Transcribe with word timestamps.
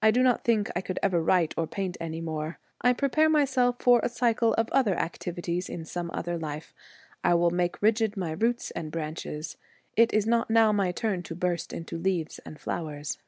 I 0.00 0.10
do 0.10 0.22
not 0.22 0.44
think 0.44 0.70
I 0.74 0.80
could 0.80 0.98
ever 1.02 1.22
write 1.22 1.52
or 1.58 1.66
paint 1.66 1.98
any 2.00 2.22
more. 2.22 2.58
I 2.80 2.94
prepare 2.94 3.28
myself 3.28 3.76
for 3.80 4.00
a 4.02 4.08
cycle 4.08 4.54
of 4.54 4.70
other 4.72 4.94
activities 4.94 5.68
in 5.68 5.84
some 5.84 6.10
other 6.14 6.38
life. 6.38 6.72
I 7.22 7.34
will 7.34 7.50
make 7.50 7.82
rigid 7.82 8.16
my 8.16 8.30
roots 8.32 8.70
and 8.70 8.90
branches. 8.90 9.58
It 9.94 10.14
is 10.14 10.26
not 10.26 10.48
now 10.48 10.72
my 10.72 10.90
turn 10.90 11.22
to 11.24 11.34
burst 11.34 11.74
into 11.74 11.98
leaves 11.98 12.38
and 12.46 12.58
flowers.' 12.58 13.18